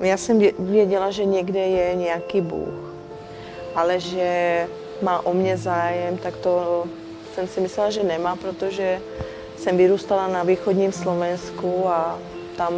Já 0.00 0.16
jsem 0.16 0.38
věděla, 0.58 1.10
že 1.10 1.24
někde 1.24 1.60
je 1.60 1.94
nějaký 1.94 2.40
Bůh, 2.40 2.94
ale 3.74 4.00
že 4.00 4.66
má 5.02 5.26
o 5.26 5.34
mě 5.34 5.56
zájem, 5.56 6.18
tak 6.18 6.36
to 6.36 6.84
jsem 7.34 7.48
si 7.48 7.60
myslela, 7.60 7.90
že 7.90 8.02
nemá, 8.02 8.36
protože 8.36 9.00
jsem 9.56 9.76
vyrůstala 9.76 10.28
na 10.28 10.42
východním 10.42 10.92
Slovensku 10.92 11.88
a 11.88 12.18
tam 12.56 12.72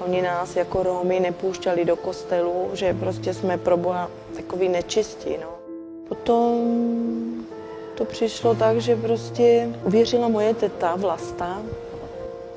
oni 0.00 0.22
nás 0.22 0.56
jako 0.56 0.82
Romy 0.82 1.20
nepouštěli 1.20 1.84
do 1.84 1.96
kostelu, 1.96 2.70
že 2.72 2.94
prostě 2.94 3.34
jsme 3.34 3.58
pro 3.58 3.76
Boha 3.76 4.10
takový 4.36 4.68
nečistí. 4.68 5.30
No. 5.40 5.48
Potom 6.08 7.44
to 7.94 8.04
přišlo 8.04 8.54
tak, 8.54 8.80
že 8.80 8.96
prostě 8.96 9.68
uvěřila 9.84 10.28
moje 10.28 10.54
teta 10.54 10.96
Vlasta 10.96 11.62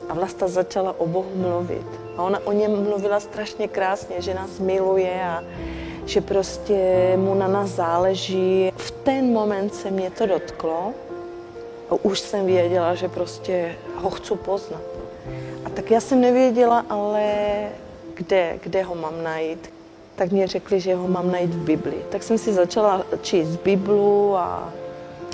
a 0.09 0.13
Vlasta 0.13 0.47
začala 0.47 0.95
o 0.99 1.07
Bohu 1.07 1.31
mluvit. 1.35 2.00
A 2.17 2.23
ona 2.23 2.39
o 2.45 2.51
něm 2.51 2.83
mluvila 2.83 3.19
strašně 3.19 3.67
krásně, 3.67 4.21
že 4.21 4.33
nás 4.33 4.59
miluje 4.59 5.23
a 5.23 5.43
že 6.05 6.21
prostě 6.21 6.77
mu 7.17 7.33
na 7.33 7.47
nás 7.47 7.69
záleží. 7.69 8.71
V 8.75 8.91
ten 8.91 9.33
moment 9.33 9.75
se 9.75 9.91
mě 9.91 10.11
to 10.11 10.25
dotklo 10.25 10.93
a 11.89 11.93
už 12.01 12.19
jsem 12.19 12.45
věděla, 12.45 12.95
že 12.95 13.09
prostě 13.09 13.75
ho 13.95 14.09
chci 14.09 14.35
poznat. 14.35 14.81
A 15.65 15.69
tak 15.69 15.91
já 15.91 16.01
jsem 16.01 16.21
nevěděla, 16.21 16.85
ale 16.89 17.23
kde, 18.13 18.59
kde 18.63 18.83
ho 18.83 18.95
mám 18.95 19.23
najít. 19.23 19.73
Tak 20.15 20.31
mě 20.31 20.47
řekli, 20.47 20.79
že 20.79 20.95
ho 20.95 21.07
mám 21.07 21.31
najít 21.31 21.49
v 21.49 21.63
Bibli. 21.63 21.97
Tak 22.09 22.23
jsem 22.23 22.37
si 22.37 22.53
začala 22.53 23.05
číst 23.21 23.55
Biblu 23.55 24.35
a, 24.37 24.73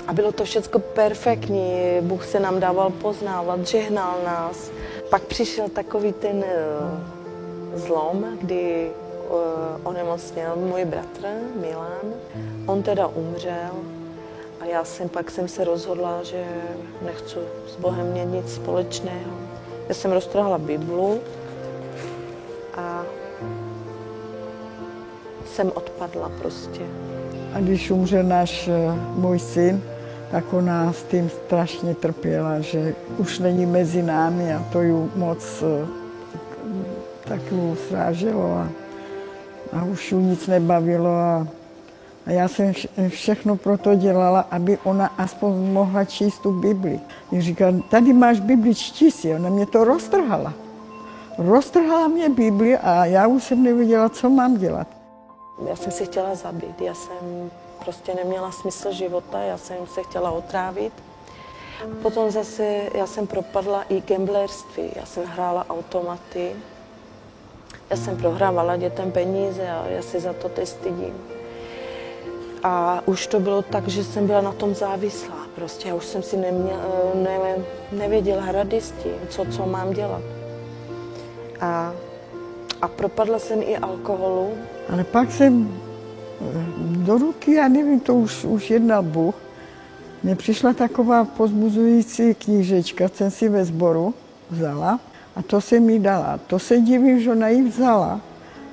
a 0.08 0.12
bylo 0.12 0.32
to 0.32 0.44
všechno 0.44 0.80
perfektní. 0.80 1.80
Bůh 2.00 2.26
se 2.26 2.40
nám 2.40 2.60
dával 2.60 2.90
poznávat, 2.90 3.66
žehnal 3.66 4.18
nás. 4.24 4.70
Pak 5.10 5.22
přišel 5.22 5.68
takový 5.68 6.12
ten 6.12 6.36
uh, 6.36 7.78
zlom, 7.78 8.24
kdy 8.40 8.90
uh, 9.30 9.36
onemocněl 9.82 10.56
můj 10.56 10.84
bratr 10.84 11.26
Milan. 11.60 12.14
On 12.66 12.82
teda 12.82 13.06
umřel 13.06 13.70
a 14.60 14.64
já 14.64 14.84
jsem 14.84 15.08
pak 15.08 15.30
jsem 15.30 15.48
se 15.48 15.64
rozhodla, 15.64 16.22
že 16.22 16.44
nechci 17.02 17.36
s 17.68 17.76
Bohem 17.76 18.12
mít 18.12 18.24
nic 18.24 18.54
společného. 18.54 19.32
Já 19.88 19.94
jsem 19.94 20.12
roztrhla 20.12 20.58
Biblu 20.58 21.20
a 22.74 23.02
jsem 25.46 25.72
odpadla 25.74 26.32
prostě. 26.38 26.80
A 27.54 27.60
když 27.60 27.90
umřel 27.90 28.22
náš 28.22 28.68
eh, 28.68 28.92
můj 29.14 29.38
syn, 29.38 29.82
tak 30.30 30.52
ona 30.52 30.92
s 30.92 31.02
tím 31.02 31.30
strašně 31.30 31.94
trpěla, 31.94 32.60
že 32.60 32.94
už 33.18 33.38
není 33.38 33.66
mezi 33.66 34.02
námi 34.02 34.54
a 34.54 34.64
to 34.72 34.82
ju 34.82 35.10
moc 35.16 35.62
eh, 35.62 35.86
tak 37.24 37.40
sráželo 37.88 38.52
a, 38.52 38.68
a 39.72 39.84
už 39.84 40.12
ju 40.12 40.20
nic 40.20 40.46
nebavilo 40.46 41.10
a, 41.10 41.46
a 42.26 42.30
já 42.30 42.48
jsem 42.48 42.72
všechno 43.08 43.56
pro 43.56 43.78
to 43.78 43.94
dělala, 43.94 44.40
aby 44.50 44.78
ona 44.84 45.06
aspoň 45.06 45.72
mohla 45.72 46.04
číst 46.04 46.38
tu 46.38 46.60
Bibli. 46.60 47.00
Když 47.30 47.44
říkala, 47.44 47.72
tady 47.90 48.12
máš 48.12 48.40
Bibli, 48.40 48.74
čti 48.74 49.10
si. 49.10 49.34
Ona 49.34 49.48
mě 49.48 49.66
to 49.66 49.84
roztrhala. 49.84 50.52
Roztrhala 51.38 52.08
mě 52.08 52.28
Bibli 52.28 52.78
a 52.78 53.04
já 53.04 53.26
už 53.26 53.44
jsem 53.44 53.62
nevěděla, 53.62 54.08
co 54.08 54.30
mám 54.30 54.56
dělat. 54.56 54.86
Já 55.68 55.76
jsem 55.76 55.92
si 55.92 56.04
chtěla 56.04 56.34
zabít, 56.34 56.80
já 56.80 56.94
jsem 56.94 57.50
prostě 57.88 58.14
neměla 58.14 58.52
smysl 58.52 58.92
života, 58.92 59.38
já 59.38 59.58
jsem 59.58 59.76
se 59.86 60.02
chtěla 60.02 60.30
otrávit. 60.30 60.92
Potom 62.02 62.30
zase 62.30 62.64
já 62.94 63.06
jsem 63.06 63.26
propadla 63.26 63.82
i 63.88 64.00
gamblerství, 64.00 64.92
já 64.96 65.06
jsem 65.06 65.24
hrála 65.24 65.66
automaty, 65.70 66.52
já 67.90 67.96
jsem 67.96 68.16
prohrávala 68.16 68.76
dětem 68.76 69.12
peníze 69.12 69.70
a 69.70 69.86
já 69.88 70.02
si 70.02 70.20
za 70.20 70.32
to 70.32 70.48
teď 70.48 70.68
stydím. 70.68 71.14
A 72.62 73.02
už 73.06 73.26
to 73.26 73.40
bylo 73.40 73.62
tak, 73.62 73.88
že 73.88 74.04
jsem 74.04 74.26
byla 74.26 74.40
na 74.40 74.52
tom 74.52 74.74
závislá. 74.74 75.36
Prostě 75.54 75.88
já 75.88 75.94
už 75.94 76.04
jsem 76.04 76.22
si 76.22 76.36
neměla, 76.36 76.82
ne, 77.14 77.38
nevěděla 77.92 78.52
rady 78.52 78.80
s 78.80 78.92
tím, 78.92 79.16
co, 79.28 79.44
co 79.44 79.66
mám 79.66 79.92
dělat. 79.92 80.22
A, 81.60 81.92
a 82.82 82.88
propadla 82.88 83.38
jsem 83.38 83.62
i 83.62 83.76
alkoholu. 83.78 84.52
Ale 84.92 85.04
pak 85.04 85.32
jsem 85.32 85.87
do 86.80 87.18
ruky, 87.18 87.54
já 87.54 87.68
nevím, 87.68 88.00
to 88.00 88.14
už, 88.14 88.44
už 88.44 88.70
jednal 88.70 89.02
Bůh. 89.02 89.34
Mně 90.22 90.36
přišla 90.36 90.72
taková 90.72 91.24
pozbuzující 91.24 92.34
knížečka, 92.34 93.08
jsem 93.08 93.30
si 93.30 93.48
ve 93.48 93.64
sboru 93.64 94.14
vzala 94.50 95.00
a 95.36 95.42
to 95.42 95.60
se 95.60 95.80
mi 95.80 95.98
dala. 95.98 96.40
To 96.46 96.58
se 96.58 96.80
divím, 96.80 97.20
že 97.20 97.30
ona 97.30 97.48
ji 97.48 97.62
vzala 97.68 98.20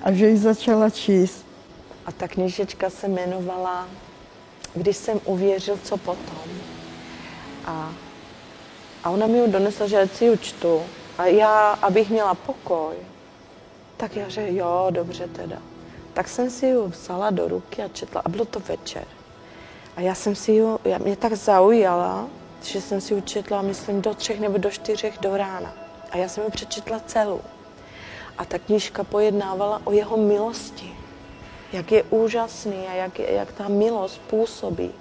a 0.04 0.12
že 0.12 0.30
ji 0.30 0.38
začala 0.38 0.90
číst. 0.90 1.46
A 2.06 2.12
ta 2.12 2.28
knížečka 2.28 2.90
se 2.90 3.08
jmenovala 3.08 3.88
Když 4.76 4.98
jsem 4.98 5.20
uvěřil, 5.26 5.80
co 5.84 5.98
potom. 5.98 6.50
A, 7.66 7.94
a 9.04 9.10
ona 9.10 9.28
mi 9.28 9.38
ji 9.38 9.48
donesla, 9.48 9.88
že 9.88 10.10
si 10.14 10.26
ji 10.26 10.38
čtu. 10.38 10.82
A 11.18 11.26
já, 11.26 11.70
abych 11.70 12.10
měla 12.10 12.34
pokoj, 12.34 12.96
tak 13.98 14.16
já 14.16 14.30
že 14.30 14.48
jo, 14.50 14.88
dobře 14.90 15.28
teda. 15.28 15.58
Tak 16.16 16.28
jsem 16.28 16.50
si 16.50 16.66
ji 16.66 16.78
vzala 16.88 17.30
do 17.30 17.48
ruky 17.48 17.84
a 17.84 17.88
četla. 17.88 18.22
A 18.26 18.30
bylo 18.30 18.46
to 18.46 18.60
večer. 18.60 19.04
A 19.96 20.02
já 20.02 20.16
jsem 20.16 20.36
si 20.36 20.52
ji, 20.52 20.64
mě 20.98 21.16
tak 21.16 21.34
zaujala, 21.34 22.28
že 22.64 22.82
jsem 22.82 23.02
si 23.02 23.14
ji 23.14 23.22
četla, 23.22 23.62
myslím, 23.62 24.02
do 24.02 24.14
třech 24.14 24.40
nebo 24.40 24.58
do 24.58 24.72
čtyřech 24.72 25.18
do 25.22 25.38
rána. 25.38 25.74
A 26.12 26.18
já 26.18 26.28
jsem 26.28 26.44
ji 26.44 26.50
přečetla 26.50 27.00
celou. 27.00 27.42
A 28.38 28.46
ta 28.46 28.60
knížka 28.60 29.04
pojednávala 29.04 29.82
o 29.84 29.92
jeho 29.92 30.18
milosti. 30.18 30.94
Jak 31.74 31.92
je 31.92 32.04
úžasný 32.04 32.88
a 32.88 32.94
jak, 32.94 33.20
jak 33.20 33.52
ta 33.52 33.68
milost 33.68 34.22
působí. 34.22 34.92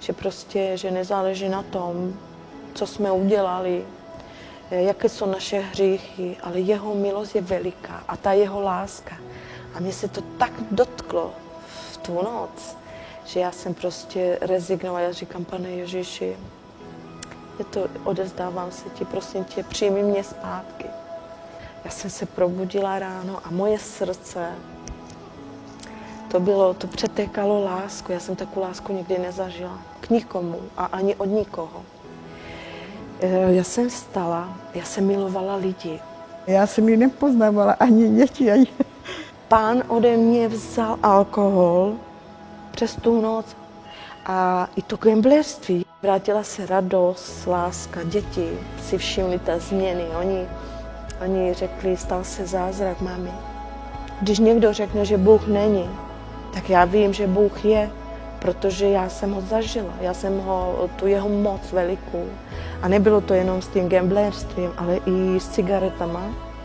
Že 0.00 0.12
prostě, 0.12 0.72
že 0.74 0.90
nezáleží 0.90 1.48
na 1.48 1.62
tom, 1.62 2.14
co 2.74 2.86
jsme 2.86 3.12
udělali, 3.12 3.84
jaké 4.70 5.08
jsou 5.08 5.26
naše 5.26 5.60
hříchy, 5.60 6.36
ale 6.42 6.60
jeho 6.60 6.94
milost 6.94 7.34
je 7.34 7.42
veliká 7.42 8.04
a 8.08 8.16
ta 8.16 8.32
jeho 8.32 8.60
láska. 8.60 9.16
A 9.74 9.80
mě 9.80 9.92
se 9.92 10.08
to 10.08 10.20
tak 10.38 10.52
dotklo 10.70 11.32
v 11.92 11.96
tu 11.96 12.14
noc, 12.14 12.76
že 13.24 13.40
já 13.40 13.52
jsem 13.52 13.74
prostě 13.74 14.38
rezignovala. 14.40 15.00
Já 15.00 15.12
říkám, 15.12 15.44
pane 15.44 15.68
Ježíši, 15.68 16.36
je 17.58 17.64
to, 17.64 17.88
odezdávám 18.04 18.70
se 18.70 18.90
ti, 18.90 19.04
prosím 19.04 19.44
tě, 19.44 19.62
přijmi 19.62 20.02
mě 20.02 20.24
zpátky. 20.24 20.86
Já 21.84 21.90
jsem 21.90 22.10
se 22.10 22.26
probudila 22.26 22.98
ráno 22.98 23.40
a 23.44 23.50
moje 23.50 23.78
srdce, 23.78 24.48
to 26.34 26.40
bylo, 26.40 26.74
to 26.74 26.86
přetékalo 26.86 27.64
lásku. 27.64 28.12
Já 28.12 28.20
jsem 28.20 28.36
takovou 28.36 28.66
lásku 28.66 28.92
nikdy 28.92 29.18
nezažila. 29.18 29.78
K 30.00 30.10
nikomu 30.10 30.60
a 30.76 30.84
ani 30.84 31.14
od 31.14 31.24
nikoho. 31.24 31.82
Eh, 33.20 33.54
já 33.54 33.64
jsem 33.64 33.90
stala, 33.90 34.58
já 34.74 34.84
jsem 34.84 35.06
milovala 35.06 35.56
lidi. 35.56 36.00
Já 36.46 36.66
jsem 36.66 36.88
ji 36.88 36.96
nepoznávala 36.96 37.72
ani 37.72 38.08
děti, 38.08 38.52
ani... 38.52 38.66
Pán 39.48 39.82
ode 39.88 40.16
mě 40.16 40.48
vzal 40.48 40.98
alkohol 41.02 41.92
přes 42.70 42.96
tu 42.96 43.20
noc 43.20 43.56
a 44.26 44.68
i 44.76 44.82
to 44.82 44.96
gamblerství. 44.96 45.86
Vrátila 46.02 46.42
se 46.42 46.66
radost, 46.66 47.46
láska, 47.46 48.02
děti 48.02 48.58
si 48.82 48.98
všimli 48.98 49.38
té 49.38 49.60
změny. 49.60 50.04
Oni, 50.20 50.46
oni 51.24 51.54
řekli, 51.54 51.96
stal 51.96 52.24
se 52.24 52.46
zázrak, 52.46 53.00
mami. 53.00 53.30
Když 54.20 54.38
někdo 54.38 54.72
řekne, 54.72 55.04
že 55.04 55.18
Bůh 55.18 55.46
není, 55.46 55.90
tak 56.54 56.70
já 56.70 56.84
vím, 56.84 57.12
že 57.12 57.26
Bůh 57.26 57.64
je, 57.64 57.90
protože 58.38 58.88
já 58.88 59.08
jsem 59.08 59.32
ho 59.32 59.40
zažila. 59.40 59.92
Já 60.00 60.14
jsem 60.14 60.40
ho, 60.40 60.88
tu 60.96 61.06
jeho 61.06 61.28
moc 61.28 61.72
velikou. 61.72 62.24
A 62.82 62.88
nebylo 62.88 63.20
to 63.20 63.34
jenom 63.34 63.62
s 63.62 63.68
tím 63.68 63.88
gamblerstvím, 63.88 64.70
ale 64.76 64.96
i 64.96 65.40
s 65.40 65.48
cigaretama. 65.48 66.22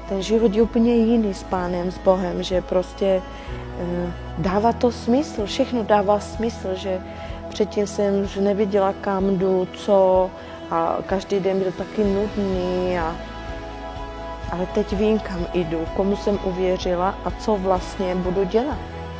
Ten 0.09 0.21
život 0.21 0.55
je 0.55 0.61
úplně 0.61 0.95
jiný 0.95 1.33
s 1.33 1.43
pánem, 1.43 1.91
s 1.91 1.97
Bohem, 1.97 2.43
že 2.43 2.61
prostě 2.61 3.05
e, 3.05 3.21
dává 4.37 4.73
to 4.73 4.91
smysl, 4.91 5.45
všechno 5.45 5.83
dává 5.83 6.19
smysl, 6.19 6.67
že 6.73 7.01
předtím 7.49 7.87
jsem 7.87 8.27
neviděla 8.39 8.93
kam 9.01 9.37
jdu, 9.37 9.67
co 9.73 10.29
a 10.71 10.97
každý 11.05 11.39
den 11.39 11.59
byl 11.59 11.71
taky 11.71 12.03
nudný 12.03 12.99
a 12.99 13.15
ale 14.51 14.65
teď 14.65 14.93
vím, 14.93 15.19
kam 15.19 15.45
jdu, 15.53 15.85
komu 15.95 16.15
jsem 16.15 16.39
uvěřila 16.43 17.15
a 17.25 17.31
co 17.31 17.55
vlastně 17.55 18.15
budu 18.15 18.43
dělat. 18.43 18.77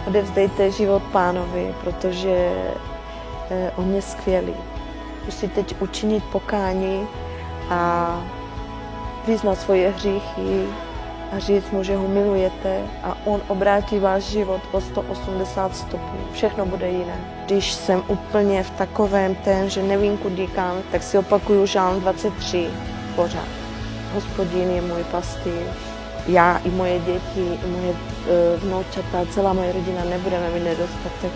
Odevzdejte 0.08 0.72
život 0.72 1.04
pánovi, 1.12 1.76
protože 1.84 2.52
eh, 3.50 3.72
on 3.76 3.96
je 3.96 4.02
skvělý. 4.02 4.54
Musí 5.26 5.48
teď 5.48 5.82
učinit 5.82 6.24
pokání 6.24 7.08
a 7.70 8.24
vyznat 9.30 9.62
svoje 9.62 9.90
hříchy 9.90 10.66
a 11.32 11.40
říct 11.40 11.72
mu, 11.72 11.84
že 11.84 11.96
ho 11.96 12.08
milujete 12.08 12.82
a 13.04 13.18
on 13.26 13.42
obrátí 13.48 14.00
váš 14.00 14.24
život 14.24 14.62
o 14.72 14.82
180 14.82 15.76
stupňů. 15.76 16.20
Všechno 16.34 16.66
bude 16.66 16.90
jiné. 16.90 17.18
Když 17.46 17.74
jsem 17.74 18.04
úplně 18.08 18.64
v 18.64 18.72
takovém 18.72 19.36
ten, 19.36 19.70
že 19.70 19.84
nevím, 19.84 20.18
kudy 20.18 20.48
kam, 20.48 20.78
tak 20.92 21.04
si 21.04 21.18
opakuju 21.18 21.66
žálm 21.66 22.00
23 22.00 22.68
pořád. 23.16 23.48
Hospodin 24.14 24.70
je 24.70 24.82
můj 24.82 25.04
pastýř, 25.12 25.78
já 26.28 26.58
i 26.66 26.70
moje 26.70 27.00
děti, 27.00 27.60
i 27.66 27.68
moje 27.68 27.94
e, 27.94 28.58
vnoučata, 28.58 29.26
celá 29.32 29.54
moje 29.54 29.72
rodina 29.72 30.04
nebudeme 30.10 30.50
mít 30.50 30.64
nedostatek. 30.64 31.32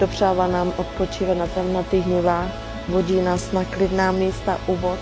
Dopřává 0.00 0.46
nám 0.46 0.72
odpočívat 0.76 1.38
na 1.38 1.46
travnatých 1.46 2.06
hněvách, 2.06 2.48
vodí 2.88 3.20
nás 3.20 3.52
na 3.52 3.64
klidná 3.64 4.12
místa 4.12 4.58
u 4.66 4.76
vod, 4.76 4.98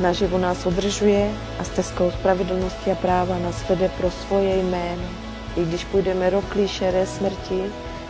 naživu 0.00 0.38
nás 0.38 0.66
udržuje 0.66 1.30
a 1.58 1.64
stezkou 1.64 2.10
spravedlnosti 2.10 2.92
a 2.92 2.94
práva 2.94 3.38
nás 3.38 3.68
vede 3.68 3.88
pro 3.88 4.10
svoje 4.10 4.56
jméno. 4.56 5.08
I 5.56 5.64
když 5.64 5.84
půjdeme 5.84 6.30
roklí 6.30 6.68
šeré 6.68 7.06
smrti, 7.06 7.62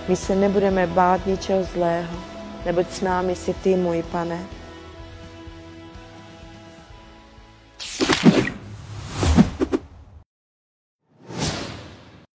my 0.09 0.17
se 0.17 0.35
nebudeme 0.35 0.87
bát 0.87 1.27
ničeho 1.27 1.65
zlého, 1.65 2.17
neboť 2.67 2.87
s 2.91 3.01
námi 3.01 3.37
si 3.37 3.55
ty, 3.55 3.77
můj 3.77 4.03
pane. 4.03 4.58